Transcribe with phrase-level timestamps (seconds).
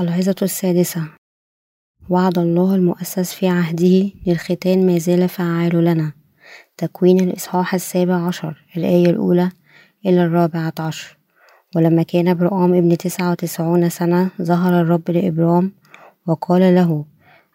[0.00, 1.02] العظة السادسة.
[2.08, 6.12] وعد الله المؤسس في عهده للختان ما زال فعال لنا.
[6.76, 9.50] تكوين الإصحاح السابع عشر الآية الأولى
[10.06, 11.18] إلى الرابعة عشر.
[11.76, 15.72] ولما كان برام ابن تسعة وتسعون سنة ظهر الرب لإبرام
[16.26, 17.04] وقال له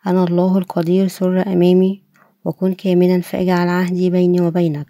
[0.08, 2.04] أنا الله القدير سر أمامي
[2.46, 4.88] وكن كاملا فاجعل عهدي بيني وبينك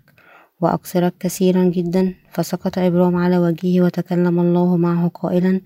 [0.62, 5.62] وأكثرك كثيرا جدا فسقط إبرام على وجهه وتكلم الله معه قائلا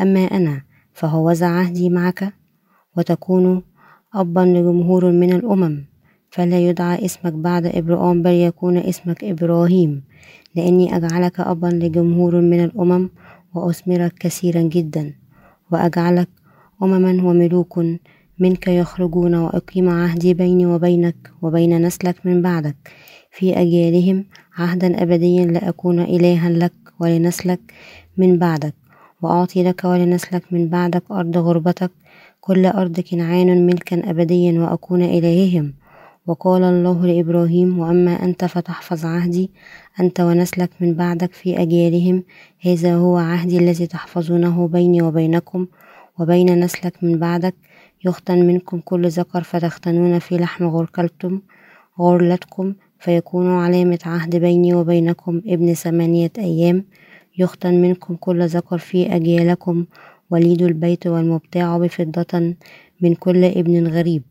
[0.00, 0.67] أما أنا
[0.98, 2.32] فهوذا عهدي معك
[2.96, 3.62] وتكون
[4.14, 5.84] أبا لجمهور من الأمم
[6.30, 10.02] فلا يدعى اسمك بعد إبراهيم بل يكون اسمك إبراهيم.
[10.54, 13.10] لأني أجعلك أبا لجمهور من الأمم
[13.54, 15.14] وأثمرك كثيرا جدا
[15.72, 16.28] وأجعلك
[16.82, 17.78] أمما وملوك
[18.38, 22.76] منك يخرجون وأقيم عهدي بيني وبينك وبين نسلك من بعدك.
[23.30, 24.24] في أجيالهم
[24.58, 27.60] عهدا أبديا لأكون إلها لك ولنسلك
[28.16, 28.87] من بعدك.
[29.22, 31.90] وأعطي لك ولنسلك من بعدك أرض غربتك
[32.40, 35.74] كل أرض كنعان ملكا أبديا وأكون إلههم
[36.26, 39.50] وقال الله لإبراهيم وأما أنت فتحفظ عهدي
[40.00, 42.22] أنت ونسلك من بعدك في أجيالهم.
[42.60, 45.66] هذا هو عهدي الذي تحفظونه بيني وبينكم
[46.18, 47.54] وبين نسلك من بعدك.
[48.04, 51.40] يختن منكم كل ذكر فتختنون في لحم غركلتم
[52.00, 56.84] غرلتكم فيكون علامة عهد بيني وبينكم ابن ثمانية أيام.
[57.38, 59.86] يختن منكم كل ذكر في أجيالكم
[60.30, 62.54] وليد البيت والمبتاع بفضة
[63.00, 64.22] من كل ابن غريب.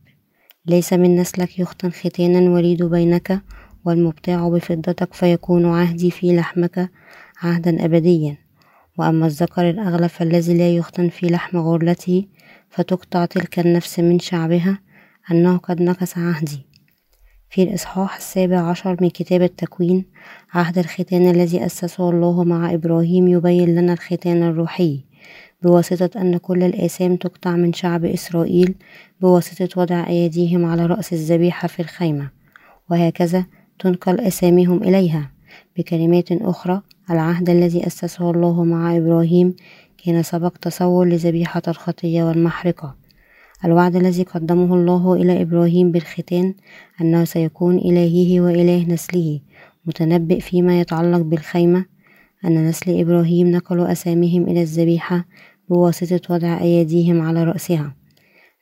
[0.65, 3.41] ليس من نسلك يختن ختانا وليد بينك
[3.85, 6.91] والمبتاع بفضتك فيكون عهدي في لحمك
[7.41, 8.37] عهدا أبديا.
[8.97, 12.25] وأما الذكر الأغلى فالذي لا يختن في لحم غرلته
[12.69, 14.79] فتقطع تلك النفس من شعبها
[15.31, 16.67] أنه قد نكس عهدي.
[17.49, 20.05] في الإصحاح السابع عشر من كتاب التكوين
[20.53, 24.99] عهد الختان الذي أسسه الله مع إبراهيم يبين لنا الختان الروحي.
[25.61, 28.75] بواسطة أن كل الآثام تقطع من شعب إسرائيل
[29.21, 32.29] بواسطة وضع أيديهم على رأس الذبيحة في الخيمة.
[32.91, 33.45] وهكذا
[33.79, 35.31] تنقل أساميهم إليها.
[35.77, 39.55] بكلمات أخرى العهد الذي أسسه الله مع إبراهيم
[40.05, 43.06] كان سبق تصور لذبيحة الخطية والمحرقة.
[43.65, 46.53] الوعد الذي قدمه الله إلى إبراهيم بالختان
[47.01, 49.39] أنه سيكون إلهه وإله نسله
[49.85, 51.85] متنبئ فيما يتعلق بالخيمة
[52.45, 55.25] أن نسل إبراهيم نقلوا أساميهم إلى الذبيحة
[55.69, 57.95] بواسطة وضع أيديهم على رأسها.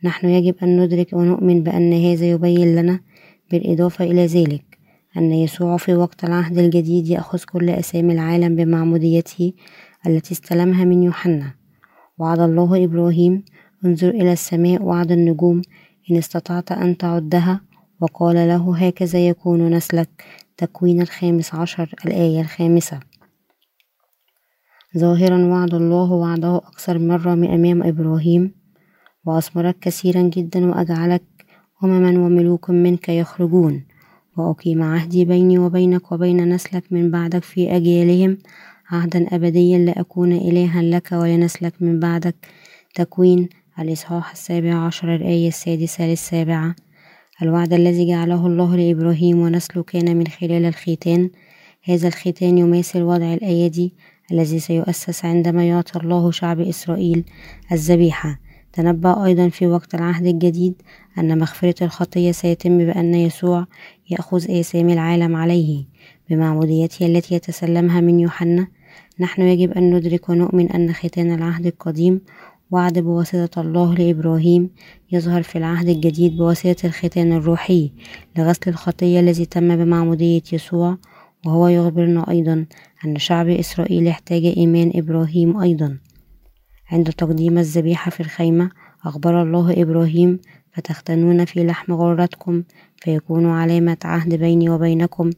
[0.03, 2.99] نحن يجب أن ندرك ونؤمن بأن هذا يبين لنا
[3.51, 4.63] بالإضافة إلى ذلك
[5.17, 9.53] أن يسوع في وقت العهد الجديد يأخذ كل أسامي العالم بمعموديته
[10.07, 11.53] التي استلمها من يوحنا.
[12.17, 13.43] وعد الله إبراهيم
[13.85, 15.61] انظر إلى السماء وعد النجوم.
[16.11, 17.61] إن استطعت أن تعدها.
[18.01, 20.23] وقال له هكذا يكون نسلك.
[20.57, 22.99] تكوين الخامس عشر الآية الخامسة.
[24.97, 28.51] ظاهرا وعد الله وعده أكثر مرة من أمام إبراهيم.
[29.25, 31.23] وأثمرك كثيرا جدا وأجعلك
[31.83, 33.83] أمما وملوك منك يخرجون.
[34.37, 38.37] وأقيم عهدي بيني وبينك وبين نسلك من بعدك في أجيالهم.
[38.89, 42.35] عهدا أبديا لأكون إلها لك ولنسلك من بعدك.
[42.95, 43.49] تكوين
[43.79, 46.75] الإصحاح السابع عشر الآية السادسة للسابعة.
[47.41, 51.29] الوعد الذي جعله الله لإبراهيم ونسله كان من خلال الختان.
[51.83, 53.93] هذا الختان يماثل وضع الأيدي
[54.31, 57.23] الذي سيؤسس عندما يعطي الله شعب إسرائيل
[57.71, 58.39] الذبيحة.
[58.73, 60.81] تنبأ أيضا في وقت العهد الجديد
[61.17, 63.67] أن مغفرة الخطية سيتم بأن يسوع
[64.09, 65.85] يأخذ آثام العالم عليه
[66.29, 68.67] بمعموديته التي يتسلمها من يوحنا.
[69.19, 72.21] نحن يجب أن ندرك ونؤمن أن ختان العهد القديم
[72.71, 74.69] وعد بواسطة الله لإبراهيم
[75.11, 77.91] يظهر في العهد الجديد بواسطة الختان الروحي
[78.37, 80.97] لغسل الخطية الذي تم بمعمودية يسوع
[81.45, 82.65] وهو يخبرنا أيضا
[83.05, 85.97] أن شعب إسرائيل يحتاج إيمان إبراهيم أيضا.
[86.91, 88.69] عند تقديم الذبيحة في الخيمة
[89.05, 90.39] أخبر الله إبراهيم
[90.73, 92.63] فتختنون في لحم غرتكم
[92.97, 95.29] فيكون علامة عهد بيني وبينكم.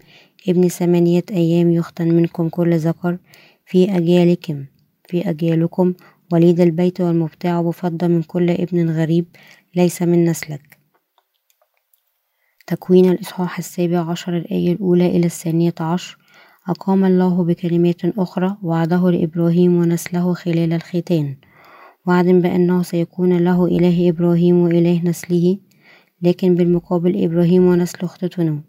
[0.47, 3.18] ابن ثمانية أيام يختن منكم كل ذكر
[3.65, 4.65] في أجيالكم
[5.07, 5.94] في أجيالكم
[6.31, 9.25] وليد البيت والمبتاع بفضة من كل ابن غريب
[9.75, 10.77] ليس من نسلك.
[12.68, 16.18] تكوين الإصحاح السابع عشر الآية الأولى إلى الثانية عشر.
[16.69, 21.35] أقام الله بكلمات أخرى وعده لإبراهيم ونسله خلال الختان.
[22.07, 25.57] وعد بأنه سيكون له إله إبراهيم وإله نسله
[26.21, 28.59] لكن بالمقابل إبراهيم ونسله اختتنوا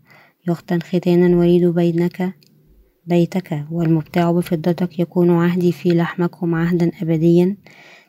[0.48, 2.34] يختن ختانا وليد بينك
[3.08, 7.56] بيتك والمبتاع بفضتك يكون عهدي في لحمكم عهدا أبديا.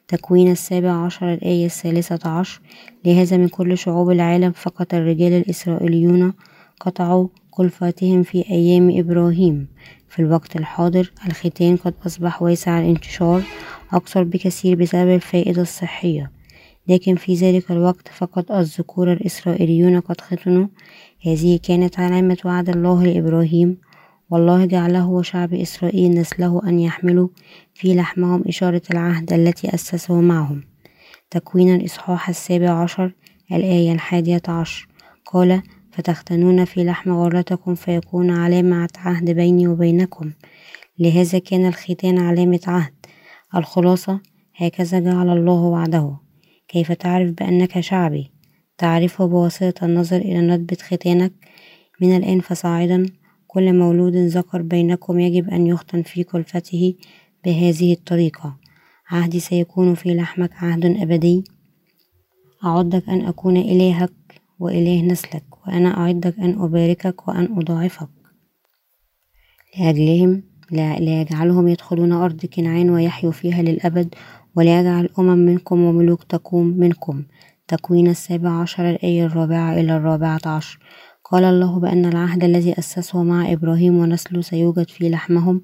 [0.07, 2.61] تكوين السابع عشر الآية الثالثة عشر
[3.05, 6.33] لهذا من كل شعوب العالم فقط الرجال الإسرائيليون
[6.79, 9.67] قطعوا كلفتهم في أيام إبراهيم.
[10.09, 13.43] في الوقت الحاضر الختان قد أصبح واسع الانتشار
[13.93, 16.31] أكثر بكثير بسبب الفائدة الصحية.
[16.87, 20.67] لكن في ذلك الوقت فقط الذكور الإسرائيليون قد ختنوا.
[21.25, 23.77] هذه كانت علامة وعد الله لإبراهيم
[24.31, 27.27] والله جعله وشعب إسرائيل نسله أن يحملوا
[27.73, 30.63] في لحمهم إشارة العهد التي أسسه معهم.
[31.31, 33.13] تكوين الإصحاح السابع عشر
[33.51, 34.87] الآية الحادية عشر.
[35.25, 35.61] قال
[35.91, 40.31] فتختنون في لحم غرتكم فيكون علامة عهد بيني وبينكم.
[40.99, 42.93] لهذا كان الختان علامة عهد.
[43.55, 44.21] الخلاصة
[44.55, 46.17] هكذا جعل الله وعده.
[46.67, 48.31] كيف تعرف بأنك شعبي؟
[48.77, 51.33] تعرفه بواسطة النظر إلى ندبة ختانك.
[52.01, 53.05] من الآن فصاعدا
[53.59, 56.95] كل مولود ذكر بينكم يجب أن يختن في كلفته
[57.45, 58.57] بهذه الطريقة.
[59.09, 61.43] عهدي سيكون في لحمك عهد أبدي.
[62.65, 68.09] أعدك أن أكون إلهك وإله نسلك وأنا أعدك أن أباركك وأن أضاعفك.
[69.79, 74.15] لأجلهم ليجعلهم يدخلون أرض كنعان ويحيوا فيها للأبد
[74.55, 77.23] وليجعل أمم منكم وملوك تقوم منكم.
[77.67, 80.79] تكوين السابع عشر الآية الرابعة إلى الرابعة عشر.
[81.31, 85.61] قال الله بأن العهد الذي أسسه مع إبراهيم ونسله سيوجد في لحمهم.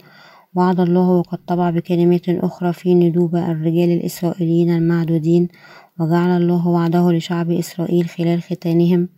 [0.55, 5.47] وعد الله وقد طبع بكلمات أخرى في ندوب الرجال الإسرائيليين المعدودين
[5.99, 9.09] وجعل الله وعده لشعب إسرائيل خلال ختانهم.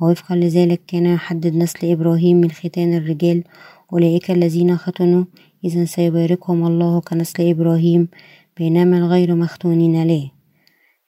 [0.00, 3.44] ووفقا لذلك كان يحدد نسل إبراهيم من ختان الرجال
[3.92, 5.24] أولئك الذين ختنوا
[5.64, 8.08] إذا سيباركهم الله كنسل إبراهيم
[8.56, 10.30] بينما الغير مختونين له.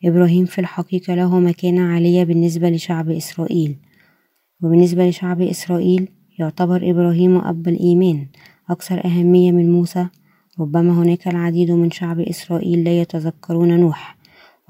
[0.05, 3.77] إبراهيم في الحقيقة له مكانة عالية بالنسبة لشعب إسرائيل.
[4.63, 8.27] وبالنسبة لشعب إسرائيل يعتبر إبراهيم أب الإيمان
[8.71, 10.07] أكثر أهمية من موسى.
[10.61, 14.17] ربما هناك العديد من شعب إسرائيل لا يتذكرون نوح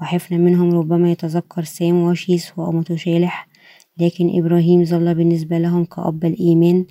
[0.01, 3.47] وحفنة منهم ربما يتذكر سام وشيس وأمتوشالح
[3.97, 6.85] لكن إبراهيم ظل بالنسبة لهم كأب الإيمان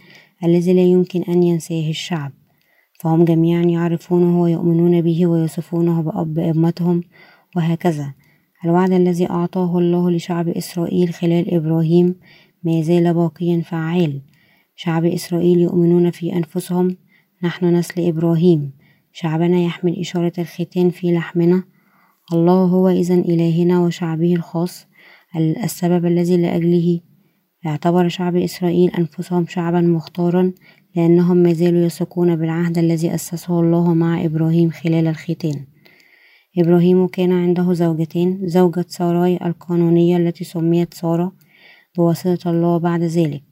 [0.45, 2.33] الذي لا يمكن أن ينساه الشعب.
[3.01, 7.03] فهم جميعا يعرفونه ويؤمنون به ويصفونه بأب أمتهم
[7.57, 8.15] وهكذا.
[8.65, 12.15] الوعد الذي أعطاه الله لشعب إسرائيل خلال إبراهيم
[12.65, 14.21] ما زال باقيا فعال.
[14.77, 16.97] شعب إسرائيل يؤمنون في أنفسهم.
[17.43, 18.73] نحن نسل إبراهيم.
[19.13, 21.65] شعبنا يحمل إشارة الختان في لحمنا.
[22.33, 24.87] الله هو إذا إلهنا وشعبه الخاص.
[25.37, 27.01] السبب الذي لأجله.
[27.67, 30.53] اعتبر شعب إسرائيل أنفسهم شعبا مختارا
[30.97, 35.67] لأنهم ما زالوا يثقون بالعهد الذي أسسه الله مع إبراهيم خلال الختان.
[36.59, 41.33] إبراهيم كان عنده زوجتين زوجة ساراي القانونية التي سميت سارة
[41.97, 43.43] بواسطة الله بعد ذلك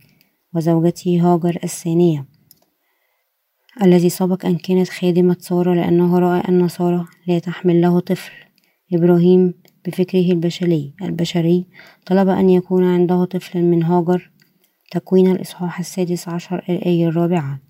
[0.55, 2.27] وزوجته هاجر الثانية
[3.83, 8.33] الذي سبق أن كانت خادمة سارة لأنه رأى أن سارة لا تحمل له طفل.
[8.93, 9.55] إبراهيم
[9.87, 11.67] بفكره البشري البشري
[12.07, 14.31] طلب أن يكون عنده طفل من هاجر
[14.91, 17.61] تكوين الإصحاح السادس عشر الآية الرابعة.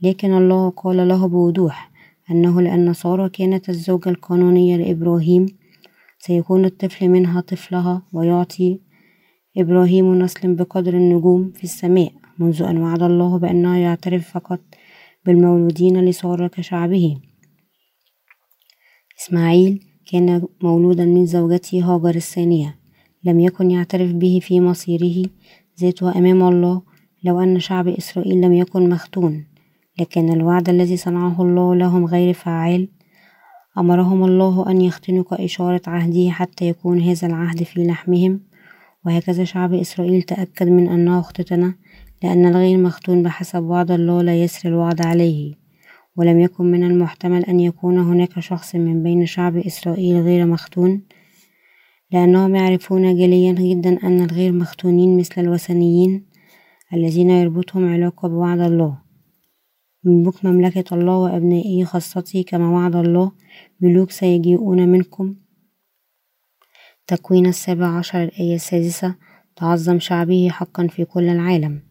[0.00, 1.90] لكن الله قال له بوضوح
[2.30, 5.46] أنه لأن سارة كانت الزوجة القانونية لإبراهيم
[6.18, 8.80] سيكون الطفل منها طفلها ويعطي
[9.56, 14.60] إبراهيم نسل بقدر النجوم في السماء منذ أن وعد الله بأنه يعترف فقط
[15.26, 17.16] بالمولودين لسارة كشعبه.
[19.20, 19.82] إسماعيل
[20.12, 22.78] كان مولودا من زوجته هاجر الثانية.
[23.24, 25.30] لم يكن يعترف به في مصيره
[25.80, 26.82] ذاته أمام الله
[27.24, 29.46] لو أن شعب إسرائيل لم يكن مختون.
[30.00, 32.88] لكن الوعد الذي صنعه الله لهم غير فعال
[33.78, 38.49] أمرهم الله أن يختنوا كإشارة عهده حتى يكون هذا العهد في لحمهم.
[39.06, 41.74] وهكذا شعب إسرائيل تأكد من أنه اختتن
[42.22, 45.54] لأن الغير مختون بحسب وعد الله لا يسري الوعد عليه.
[46.16, 51.02] ولم يكن من المحتمل أن يكون هناك شخص من بين شعب إسرائيل غير مختون
[52.12, 56.26] لأنهم يعرفون جليا جدا أن الغير مختونين مثل الوثنيين
[56.94, 58.98] الذين يربطهم علاقة بوعد الله.
[60.04, 63.32] ملوك مملكة الله وأبنائه خاصته كما وعد الله
[63.80, 65.34] ملوك سيجيئون منكم
[67.06, 69.14] تكوين السابع عشر الآية السادسة
[69.56, 71.82] تعظم شعبه حقا في كل العالم.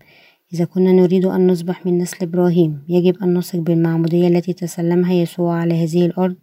[0.54, 5.56] إذا كنا نريد أن نصبح من نسل إبراهيم يجب أن نثق بالمعمودية التي تسلمها يسوع
[5.56, 6.36] على هذه الأرض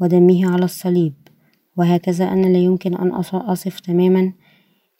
[0.00, 1.14] ودمه على الصليب.
[1.76, 4.32] وهكذا أنا لا يمكن أن أصف تماما.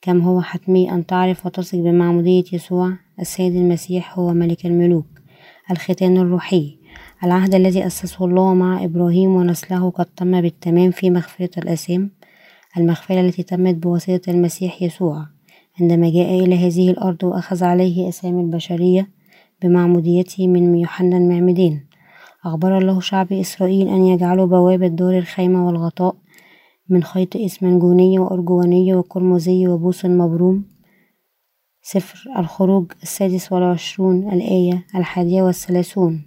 [0.01, 5.07] كم هو حتمي أن تعرف وتثق بمعمودية يسوع؟ السيد المسيح هو ملك الملوك.
[5.71, 6.77] الختان الروحي.
[7.23, 12.11] العهد الذي أسسه الله مع إبراهيم ونسله قد تم بالتمام في مغفرة الأثام
[12.77, 15.25] المغفرة التي تمت بواسطة المسيح يسوع.
[15.81, 19.09] عندما جاء إلى هذه الأرض وأخذ عليه أسامي البشرية
[19.61, 21.81] بمعموديته من يوحنا المعمدان
[22.45, 26.15] أخبر الله شعب إسرائيل أن يجعلوا بوابة دور الخيمة والغطاء
[26.89, 30.65] من خيط إسمنجوني وأرجواني وقرمزي وبوس مبروم.
[31.81, 36.25] سفر الخروج السادس والعشرون الآية الحادية والثلاثون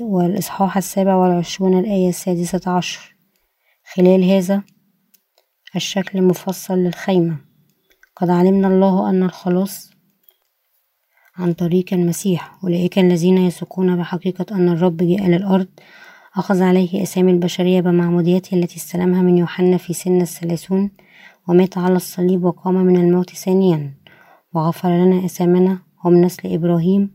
[0.00, 3.16] والإصحاح السابع والعشرون الآية السادسة عشر.
[3.94, 4.62] خلال هذا
[5.76, 7.36] الشكل المفصل للخيمة.
[8.16, 9.90] قد علمنا الله أن الخلاص
[11.36, 15.66] عن طريق المسيح أولئك الذين يثقون بحقيقة أن الرب جاء للأرض.
[16.36, 20.90] أخذ عليه أسامي البشرية بمعموديته التي استلمها من يوحنا في سن الثلاثون
[21.48, 23.94] ومات على الصليب وقام من الموت ثانيا.
[24.54, 27.10] وغفر لنا أسامنا هم نسل إبراهيم.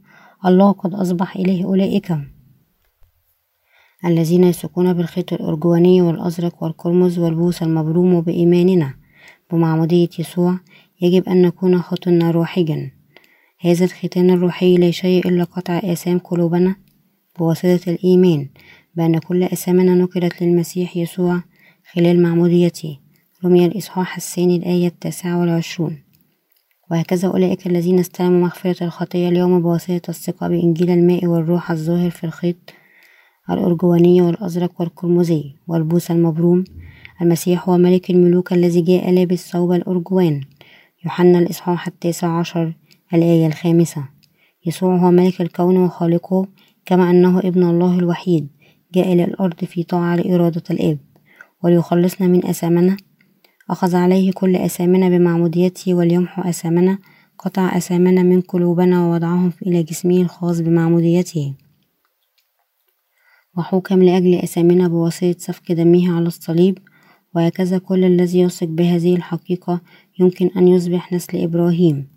[0.45, 2.33] الله قد أصبح إله أولئك.
[4.05, 8.93] الذين يسقون بالخيط الأرجواني والأزرق والقرمز والبوس المبروم بإيماننا
[9.51, 10.60] بمعمودية يسوع
[11.01, 12.91] يجب أن نكون خطنا روحيا.
[13.62, 16.75] هذا الختان الروحي لا شيء إلا قطع آثام قلوبنا
[17.39, 18.48] بواسطة الإيمان
[18.95, 21.43] بأن كل آثامنا نقلت للمسيح يسوع
[21.93, 23.00] خلال معموديته.
[23.45, 25.98] رمي الإصحاح الثاني الآية التاسعة والعشرون.
[26.91, 32.55] وهكذا أولئك الذين استلموا مغفرة الخطية اليوم بواسطة الثقة بإنجيل الماء والروح الظاهر في الخيط
[33.50, 36.64] الأرجواني والأزرق والقرمزي والبوس المبروم.
[37.22, 40.42] المسيح هو ملك الملوك الذي جاء لابس ثوب الأرجوان
[41.06, 42.74] يوحنا الإصحاح التاسع عشر
[43.14, 44.04] الآية الخامسة.
[44.66, 46.48] يسوع هو ملك الكون وخالقه
[46.86, 48.48] كما أنه ابن الله الوحيد
[48.94, 50.98] جاء إلى الأرض في طاعة لإرادة الآب.
[51.64, 52.98] وليخلصنا من أثامنا.
[53.70, 56.98] أخذ عليه كل أثامنا بمعموديته وليمحو أثامنا.
[57.40, 61.54] قطع أثامنا من قلوبنا ووضعهم إلى جسمه الخاص بمعموديته
[63.57, 66.77] وحكم لأجل أثامنا بواسطة سفك دمه على الصليب
[67.36, 69.81] وهكذا كل الذي يثق بهذه الحقيقة
[70.19, 72.07] يمكن أن يصبح نسل إبراهيم.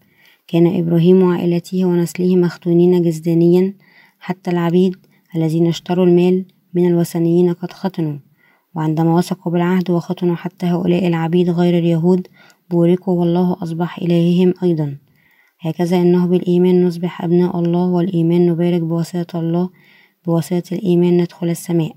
[0.49, 3.75] كان إبراهيم وعائلته ونسله مختونين جسدانيا
[4.21, 4.97] حتى العبيد
[5.37, 8.19] الذين اشتروا المال من الوثنيين قد ختنوا.
[8.75, 12.27] وعندما وثقوا بالعهد وختنوا حتى هؤلاء العبيد غير اليهود
[12.71, 14.97] بوركوا والله أصبح إلههم أيضا.
[15.61, 19.71] هكذا إنه بالإيمان نصبح أبناء الله والإيمان نبارك بواسطة الله
[20.27, 21.93] بواسطة الإيمان ندخل السماء.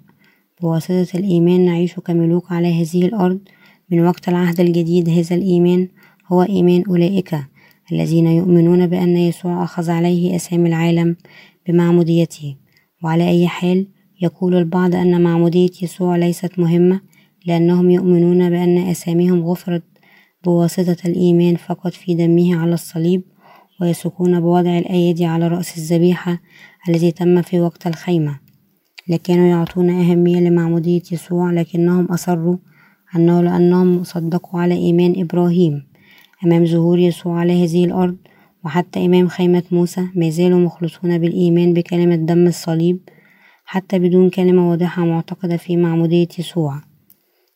[0.62, 3.40] بواسطة الإيمان نعيش كملوك على هذه الأرض.
[3.92, 5.88] من وقت العهد الجديد هذا الإيمان
[6.28, 7.36] هو إيمان أولئك
[7.92, 11.16] الذين يؤمنون بأن يسوع أخذ عليه أسامي العالم
[11.68, 12.56] بمعموديته.
[13.04, 13.88] وعلى أي حال
[14.22, 17.02] يقول البعض أن معمودية يسوع ليست مهمة
[17.46, 19.84] لأنهم يؤمنون بأن أساميهم غفرت
[20.44, 23.22] بواسطة الإيمان فقط في دمه على الصليب
[23.82, 26.42] ويثقون بوضع الأيدي على رأس الذبيحة
[26.90, 28.40] التي تم في وقت الخيمة
[29.08, 32.58] لكانوا يعطون أهمية لمعمودية يسوع لكنهم أصروا
[33.16, 35.84] أنه لأنهم صدقوا على إيمان إبراهيم.
[36.46, 38.18] أمام ظهور يسوع على هذه الأرض
[38.66, 43.00] وحتى إمام خيمة موسى ما زالوا مخلصون بالإيمان بكلمة دم الصليب
[43.66, 46.82] حتى بدون كلمة واضحة معتقدة في معمودية يسوع.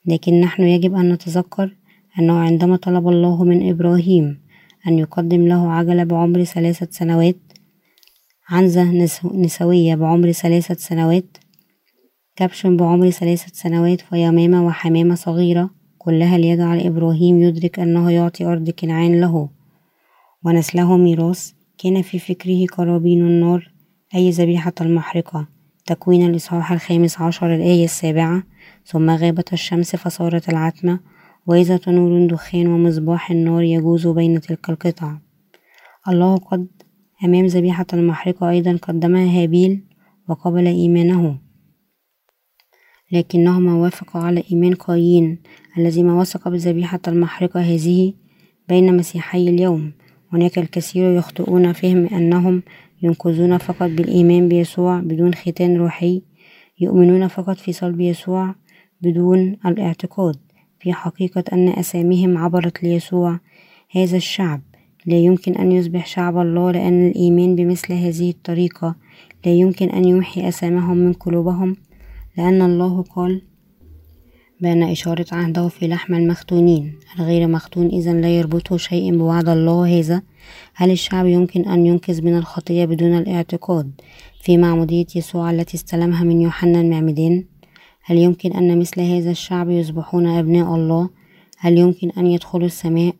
[0.05, 1.75] لكن نحن يجب أن نتذكر
[2.19, 4.41] أنه عندما طلب الله من إبراهيم
[4.87, 7.37] أن يقدم له عجلة بعمر ثلاثة سنوات
[8.49, 8.83] عنزة
[9.23, 11.37] نسوية بعمر ثلاثة سنوات.
[12.35, 15.69] كبش بعمر ثلاثة سنوات ويمامة وحمامة صغيرة.
[15.97, 19.49] كلها ليجعل إبراهيم يدرك أنه يعطي أرض كنعان له.
[20.45, 21.51] ونسله ميراث.
[21.77, 23.71] كان في فكره قرابين النار
[24.15, 25.47] أي ذبيحة المحرقة.
[25.85, 28.43] تكوين الإصحاح الخامس عشر الآية السابعة.
[28.85, 30.99] ثم غابت الشمس فصارت العتمة.
[31.47, 35.17] وإذا تنور دخان ومصباح النار يجوز بين تلك القطع.
[36.07, 36.67] الله قد
[37.23, 39.83] أمام ذبيحة المحرقة أيضا قدمها هابيل
[40.27, 41.37] وقبل إيمانه
[43.11, 45.39] لكنه ما وافق على إيمان قايين
[45.77, 48.13] الذي ما وثق بذبيحة المحرقة هذه
[48.69, 49.91] بين مسيحي اليوم.
[50.33, 52.63] هناك الكثير يخطئون فهم أنهم
[53.01, 56.21] ينقذون فقط بالإيمان بيسوع بدون ختان روحي
[56.79, 58.55] يؤمنون فقط في صلب يسوع
[59.01, 60.35] بدون الاعتقاد.
[60.79, 63.39] في حقيقة أن أساميهم عبرت ليسوع
[63.91, 64.61] هذا الشعب.
[65.05, 68.95] لا يمكن أن يصبح شعب الله لأن الإيمان بمثل هذه الطريقة.
[69.45, 71.75] لا يمكن أن يمحي أسامهم من قلوبهم
[72.37, 73.41] لأن الله قال
[74.61, 76.93] بأن إشارة عهده في لحم المختونين.
[77.19, 80.21] الغير مختون إذا لا يربطه شيء بوعد الله هذا.
[80.75, 83.91] هل الشعب يمكن أن ينقذ من الخطية بدون الاعتقاد
[84.41, 87.43] في معمودية يسوع التي استلمها من يوحنا المعمدان؟
[88.03, 91.09] هل يمكن أن مثل هذا الشعب يصبحون أبناء الله؟
[91.57, 93.13] هل يمكن أن يدخلوا السماء؟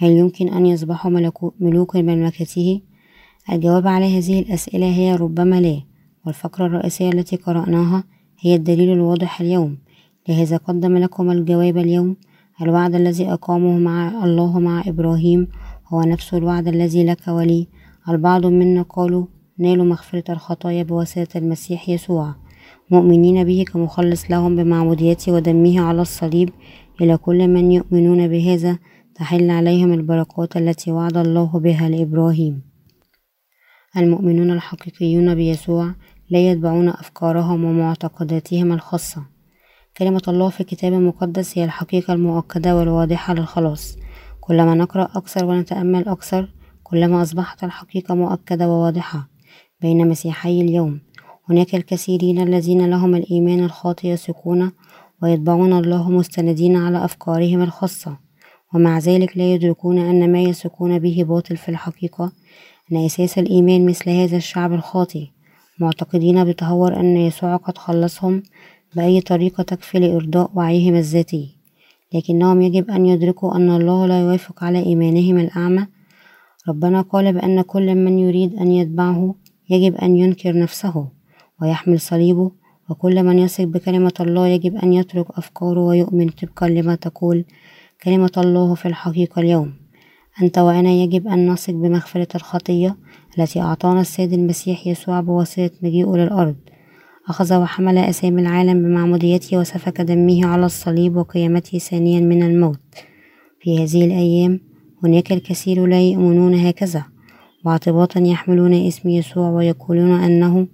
[0.00, 2.80] هل يمكن أن يصبحوا ملوك مملكته
[3.52, 5.82] الجواب على هذه الأسئلة هي ربما لا
[6.26, 8.04] والفقرة الرئيسية التي قرأناها
[8.40, 9.78] هي الدليل الواضح اليوم.
[10.28, 12.16] لهذا قدم لكم الجواب اليوم.
[12.62, 15.48] الوعد الذي أقامه مع الله مع إبراهيم
[15.88, 17.66] هو نفس الوعد الذي لك ولي.
[18.08, 19.26] البعض منا قالوا
[19.58, 22.34] نالوا مغفرة الخطايا بواسطة المسيح يسوع.
[22.90, 26.50] مؤمنين به كمخلص لهم بمعموديته ودمه على الصليب.
[27.00, 28.78] إلى كل من يؤمنون بهذا
[29.18, 32.62] تحل عليهم البركات التي وعد الله بها لإبراهيم.
[33.96, 35.94] المؤمنون الحقيقيون بيسوع
[36.30, 39.22] لا يتبعون أفكارهم ومعتقداتهم الخاصة.
[39.96, 43.96] كلمة الله في الكتاب المقدس هي الحقيقة المؤكدة والواضحة للخلاص.
[44.40, 46.48] كلما نقرأ أكثر ونتأمل أكثر
[46.82, 49.28] كلما أصبحت الحقيقة مؤكدة وواضحة
[49.80, 51.00] بين مسيحي اليوم.
[51.50, 54.72] هناك الكثيرين الذين لهم الإيمان الخاطئ يثقون
[55.22, 58.27] ويتبعون الله مستندين على أفكارهم الخاصة.
[58.74, 62.32] ومع ذلك لا يدركون أن ما يثقون به باطل في الحقيقة
[62.92, 65.26] أن أساس الإيمان مثل هذا الشعب الخاطئ.
[65.80, 68.42] معتقدين بتهور أن يسوع قد خلصهم
[68.96, 71.56] بأي طريقة تكفي لإرضاء وعيهم الذاتي
[72.14, 75.86] لكنهم يجب أن يدركوا أن الله لا يوافق على إيمانهم الأعمى.
[76.68, 79.34] ربنا قال بأن كل من يريد أن يتبعه
[79.70, 81.08] يجب أن ينكر نفسه
[81.62, 82.50] ويحمل صليبه
[82.90, 87.44] وكل من يثق بكلمة الله يجب أن يترك أفكاره ويؤمن طبقا لما تقول
[88.04, 89.74] كلمة الله في الحقيقة اليوم.
[90.42, 92.96] أنت وأنا يجب أن نثق بمغفرة الخطية
[93.38, 96.56] التي أعطانا السيد المسيح يسوع بواسطة مجيئه للأرض.
[97.28, 102.80] أخذ وحمل أسامي العالم بمعموديته وسفك دمه على الصليب وقيامته ثانيا من الموت.
[103.60, 104.60] في هذه الأيام
[105.04, 107.04] هناك الكثير لا يؤمنون هكذا
[107.64, 110.66] واعتباطا يحملون اسم يسوع ويقولون أنه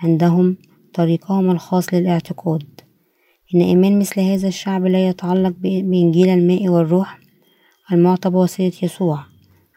[0.00, 0.56] عندهم
[0.94, 2.77] طريقهم الخاص للاعتقاد.
[3.54, 7.18] إن إيمان مثل هذا الشعب لا يتعلق بإنجيل الماء والروح
[7.92, 9.24] المعطى بواسطة يسوع.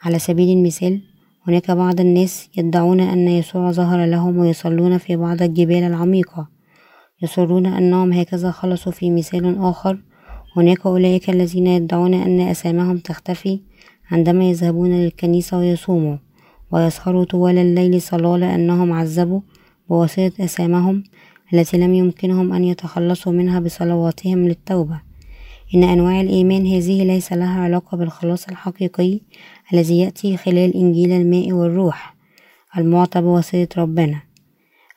[0.04, 1.02] على سبيل المثال
[1.48, 6.48] هناك بعض الناس يدعون أن يسوع ظهر لهم ويصلون في بعض الجبال العميقة.
[7.22, 10.02] يصرون أنهم هكذا خلصوا في مثال آخر.
[10.58, 13.60] هناك أولئك الذين يدعون أن أسامهم تختفي
[14.12, 16.18] عندما يذهبون للكنيسة ويصوموا
[16.72, 19.42] ويسهروا طوال الليل صلاة لأنهم عذبوا
[19.90, 21.04] بواسطة أسامهم.
[21.54, 25.02] التي لم يمكنهم أن يتخلصوا منها بصلواتهم للتوبة.
[25.76, 29.20] إن أنواع الإيمان هذه ليس لها علاقة بالخلاص الحقيقي
[29.74, 32.16] الذي يأتي خلال إنجيل الماء والروح
[32.78, 34.22] المعطى بواسطة ربنا.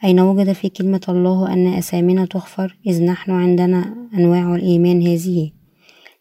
[0.04, 5.50] أين وجد في كلمة الله أن أسامنا تغفر؟ إذ نحن عندنا أنواع الإيمان هذه.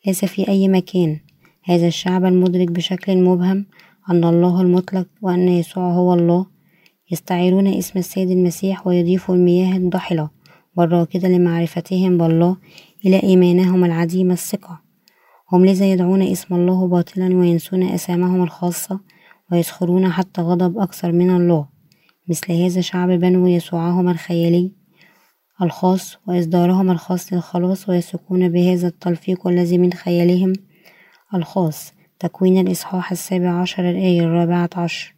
[0.06, 1.19] ليس في أي مكان.
[1.63, 3.65] هذا الشعب المدرك بشكل مبهم
[4.10, 6.53] أن الله المطلق وأن يسوع هو الله
[7.13, 10.30] يستعيرون اسم السيد المسيح ويضيفوا المياه الضحلة
[10.78, 12.58] والراكدة لمعرفتهم بالله
[13.06, 14.82] إلى إيمانهم العديم الثقة.
[15.52, 18.99] هم لذا يدعون اسم الله باطلا وينسون أسامهم الخاصة
[19.52, 21.67] ويسخرون حتى غضب أكثر من الله.
[22.30, 24.71] مثل هذا شعب بنو يسوعهم الخيالي
[25.62, 30.54] الخاص وإصدارهم الخاص للخلاص ويثقون بهذا التلفيق الذي من خيالهم
[31.36, 31.93] الخاص.
[32.19, 35.12] تكوين الإصحاح السابع عشر الآية الرابعة عشر.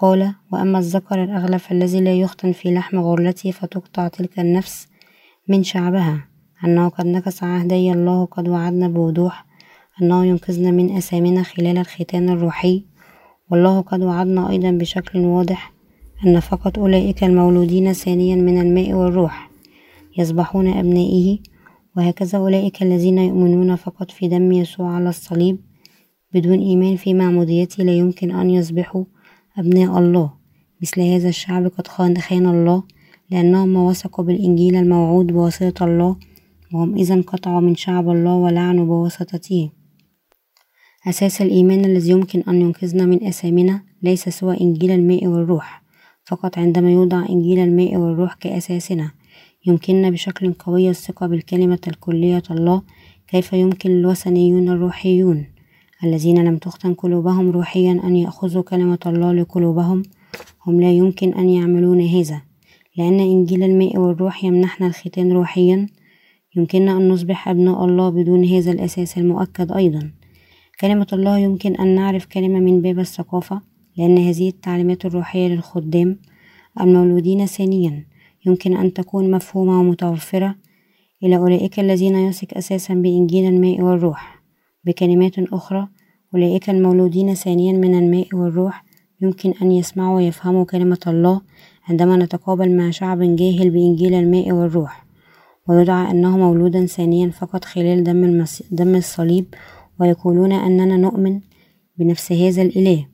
[0.00, 4.88] قال وأما الذكر الأغلف الذي لا يختن في لحم غرلته فتقطع تلك النفس
[5.48, 6.28] من شعبها
[6.64, 9.46] أنه قد نكس عهدي الله قد وعدنا بوضوح
[10.02, 12.84] أنه ينقذنا من أثامنا خلال الختان الروحي
[13.50, 15.72] والله قد وعدنا أيضا بشكل واضح
[16.26, 19.50] أن فقط أولئك المولودين ثانيا من الماء والروح
[20.18, 21.38] يصبحون أبنائه
[21.96, 25.58] وهكذا أولئك الذين يؤمنون فقط في دم يسوع على الصليب
[26.34, 29.04] بدون إيمان في معموديته لا يمكن أن يصبحوا
[29.58, 30.32] أبناء الله
[30.82, 32.82] مثل هذا الشعب قد خان الله
[33.30, 36.16] لأنهم وثقوا بالإنجيل الموعود بواسطة الله
[36.72, 39.70] وهم إذا انقطعوا من شعب الله ولعنوا بواسطته.
[41.08, 45.82] أساس الإيمان الذي يمكن أن ينقذنا من أثامنا ليس سوى إنجيل الماء والروح
[46.24, 49.10] فقط عندما يوضع إنجيل الماء والروح كأساسنا
[49.66, 52.82] يمكننا بشكل قوي الثقة بالكلمة الكلية الله
[53.28, 55.46] كيف يمكن للوثنيون الروحيون؟
[56.04, 60.02] الذين لم تختن قلوبهم روحيا أن يأخذوا كلمة الله لقلوبهم
[60.66, 62.42] هم لا يمكن أن يعملون هذا
[62.96, 65.86] لأن إنجيل الماء والروح يمنحنا الختان روحيا.
[66.56, 70.10] يمكننا أن نصبح أبناء الله بدون هذا الأساس المؤكد أيضا.
[70.80, 73.60] كلمة الله يمكن أن نعرف كلمة من باب الثقافة
[73.96, 76.18] لأن هذه التعليمات الروحية للخدام
[76.80, 78.06] المولودين ثانيا.
[78.46, 80.54] يمكن أن تكون مفهومة ومتوفرة
[81.22, 84.39] إلى أولئك الذين يثق أساسا بإنجيل الماء والروح.
[84.84, 85.88] بكلمات أخرى
[86.34, 88.84] أولئك المولودين ثانيا من الماء والروح
[89.20, 91.40] يمكن أن يسمعوا ويفهموا كلمة الله
[91.88, 95.06] عندما نتقابل مع شعب جاهل بإنجيل الماء والروح.
[95.68, 98.62] ويدعى أنه مولودا ثانيا فقط خلال دم, المس...
[98.70, 99.54] دم الصليب
[100.00, 101.40] ويقولون أننا نؤمن
[101.98, 103.06] بنفس هذا الإله.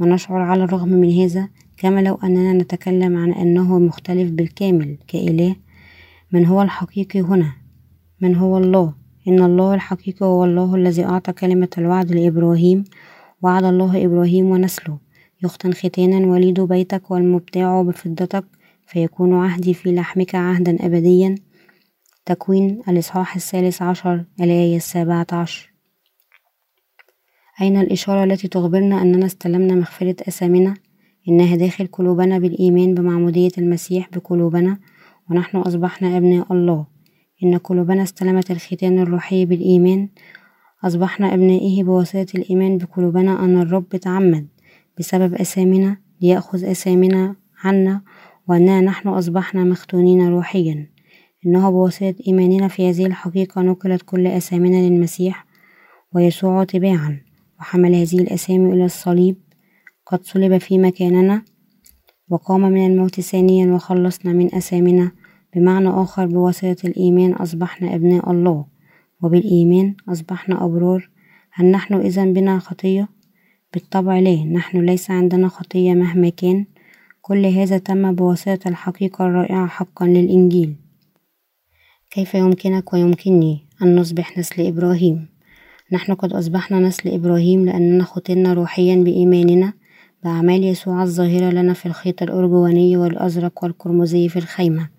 [0.00, 5.56] ونشعر على الرغم من هذا كما لو أننا نتكلم عن أنه مختلف بالكامل كإله
[6.32, 7.52] من هو الحقيقي هنا؟
[8.20, 8.94] من هو الله؟
[9.28, 12.84] إن الله الحقيقي هو الله الذي أعطى كلمة الوعد لإبراهيم
[13.42, 14.98] وعد الله إبراهيم ونسله.
[15.42, 18.44] يختن ختانا وليد بيتك والمبتاع بفضتك
[18.86, 21.34] فيكون عهدي في لحمك عهدا أبديا.
[22.26, 25.72] تكوين الإصحاح الثالث عشر الآية السابعة عشر.
[27.60, 30.74] أين الإشارة التي تخبرنا أننا استلمنا مغفرة أثامنا
[31.28, 34.78] إنها داخل قلوبنا بالإيمان بمعمودية المسيح بقلوبنا
[35.30, 36.97] ونحن أصبحنا أبناء الله.
[37.44, 40.08] إن قلوبنا استلمت الختان الروحي بالإيمان.
[40.84, 44.46] أصبحنا أبنائه بواسطة الإيمان بقلوبنا أن الرب تعمد
[44.98, 48.02] بسبب أثامنا ليأخذ أثامنا عنا
[48.48, 50.90] وأننا نحن أصبحنا مختونين روحيا.
[51.46, 55.46] إنه بواسطة إيماننا في هذه الحقيقة نقلت كل أثامنا للمسيح
[56.14, 57.20] ويسوع تباعا
[57.60, 59.36] وحمل هذه الأسامي إلى الصليب.
[60.06, 61.42] قد صلب في مكاننا
[62.28, 65.12] وقام من الموت ثانيا وخلصنا من أثامنا
[65.58, 68.64] بمعنى آخر بواسطة الإيمان أصبحنا أبناء الله
[69.22, 71.10] وبالإيمان أصبحنا أبرار.
[71.52, 73.08] هل نحن إذا بنا خطية؟
[73.74, 76.66] بالطبع لا نحن ليس عندنا خطية مهما كان.
[77.22, 80.76] كل هذا تم بواسطة الحقيقة الرائعة حقا للإنجيل.
[82.10, 85.28] كيف يمكنك ويمكنني أن نصبح نسل إبراهيم؟
[85.92, 89.72] نحن قد أصبحنا نسل إبراهيم لأننا ختنا روحيا بإيماننا
[90.24, 94.97] بأعمال يسوع الظاهرة لنا في الخيط الأرجواني والأزرق والقرمزي في الخيمة.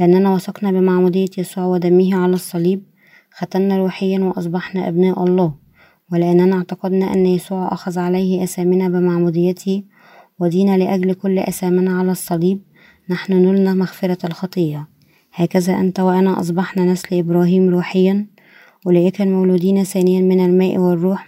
[0.00, 2.82] لأننا وثقنا بمعمودية يسوع ودمه على الصليب
[3.30, 5.54] ختنا روحيا وأصبحنا أبناء الله.
[6.12, 9.82] ولأننا اعتقدنا أن يسوع أخذ عليه أثامنا بمعموديته
[10.38, 12.62] ودين لأجل كل أثامنا على الصليب
[13.10, 14.88] نحن نلنا مغفرة الخطية.
[15.34, 18.26] هكذا أنت وأنا أصبحنا نسل إبراهيم روحيا
[18.86, 21.26] أولئك المولودين ثانيا من الماء والروح.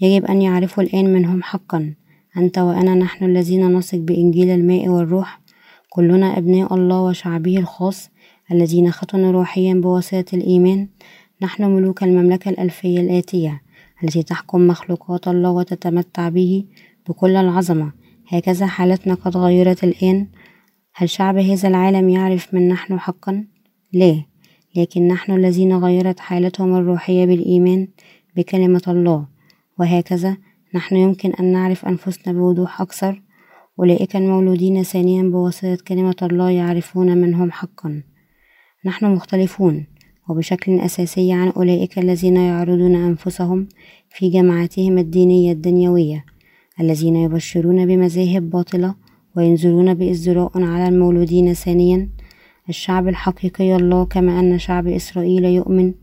[0.00, 1.94] يجب أن يعرفوا الآن منهم حقا.
[2.36, 5.40] أنت وأنا نحن الذين نثق بإنجيل الماء والروح
[5.88, 8.10] كلنا أبناء الله وشعبه الخاص
[8.52, 10.88] الذين ختنوا روحيا بواسطة الإيمان.
[11.42, 13.62] نحن ملوك المملكة الألفية الآتية
[14.04, 16.64] التي تحكم مخلوقات الله وتتمتع به
[17.08, 17.92] بكل العظمة.
[18.28, 20.26] هكذا حالتنا قد غيرت الآن.
[20.94, 23.44] هل شعب هذا العالم يعرف من نحن حقا؟
[23.92, 24.24] لا.
[24.76, 27.88] لكن نحن الذين غيرت حالتهم الروحية بالإيمان
[28.36, 29.26] بكلمة الله.
[29.78, 30.36] وهكذا
[30.74, 33.22] نحن يمكن أن نعرف أنفسنا بوضوح أكثر
[33.80, 38.02] أولئك المولودين ثانيا بواسطة كلمة الله يعرفون من هم حقا.
[38.84, 39.86] نحن مختلفون
[40.28, 43.68] وبشكل أساسي عن أولئك الذين يعرضون أنفسهم
[44.10, 46.24] في جماعاتهم الدينية الدنيوية
[46.80, 48.94] الذين يبشرون بمذاهب باطلة
[49.36, 52.08] وينظرون بإزدراء على المولودين ثانيا.
[52.68, 55.94] الشعب الحقيقي الله كما أن شعب إسرائيل يؤمن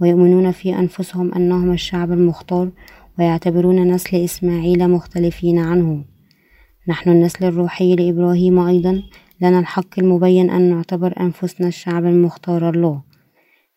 [0.00, 2.70] ويؤمنون في أنفسهم أنهم الشعب المختار
[3.18, 6.11] ويعتبرون نسل إسماعيل مختلفين عنه.
[6.88, 9.02] نحن النسل الروحي لإبراهيم أيضا
[9.40, 13.02] لنا الحق المبين أن نعتبر أنفسنا الشعب المختار الله.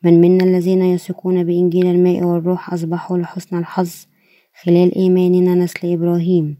[0.04, 4.06] من منا الذين يثقون بإنجيل الماء والروح أصبحوا لحسن الحظ
[4.63, 6.58] خلال إيماننا نسل إبراهيم.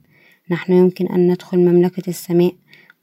[0.51, 2.53] نحن يمكن أن ندخل مملكة السماء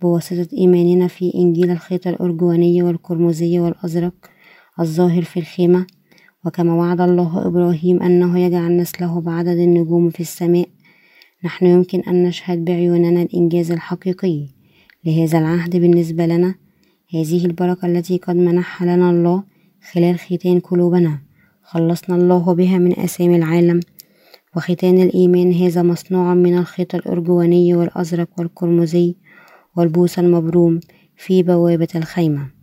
[0.02, 4.14] بواسطة إيماننا في إنجيل الخيط الأرجواني والقرمزي والأزرق
[4.81, 5.87] الظاهر في الخيمة.
[6.46, 10.68] وكما وعد الله إبراهيم أنه يجعل نسله بعدد النجوم في السماء
[11.44, 14.46] نحن يمكن أن نشهد بعيوننا الإنجاز الحقيقي
[15.05, 16.55] لهذا العهد بالنسبة لنا.
[17.14, 19.42] هذه البركة التي قد منحها لنا الله
[19.92, 21.18] خلال ختان قلوبنا.
[21.62, 23.81] خلصنا الله بها من أسامي العالم
[24.57, 29.14] وختان الإيمان هذا مصنوع من الخيط الأرجواني والأزرق والقرمزي
[29.76, 30.81] والبوس المبروم
[31.16, 32.62] في بوابة الخيمة.